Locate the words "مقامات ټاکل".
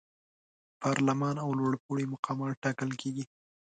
2.13-2.89